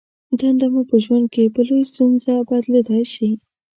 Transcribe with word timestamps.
دنده 0.39 0.65
مو 0.73 0.81
په 0.89 0.95
ژوند 1.03 1.25
کې 1.33 1.53
په 1.55 1.61
لویې 1.67 1.89
ستونزه 1.91 2.33
بدلېدای 2.49 3.03
شي. 3.13 3.29